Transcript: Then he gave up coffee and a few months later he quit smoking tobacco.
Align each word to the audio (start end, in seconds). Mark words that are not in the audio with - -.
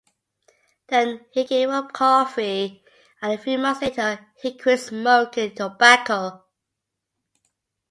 Then 0.87 1.25
he 1.29 1.43
gave 1.43 1.69
up 1.69 1.93
coffee 1.93 2.83
and 3.21 3.33
a 3.33 3.37
few 3.37 3.59
months 3.59 3.83
later 3.83 4.31
he 4.41 4.57
quit 4.57 4.79
smoking 4.79 5.53
tobacco. 5.53 6.43